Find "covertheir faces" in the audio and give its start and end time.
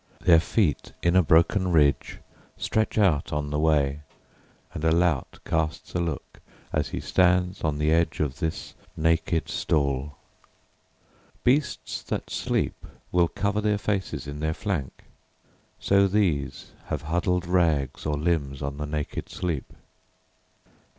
13.29-14.25